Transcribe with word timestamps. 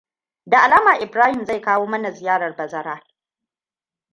Da 0.45 0.61
alama 0.63 0.97
Ibrahim 0.99 1.45
zai 1.45 1.61
kawo 1.61 1.85
mana 1.85 2.11
ziyarar 2.11 2.55
bazara. 2.55 3.01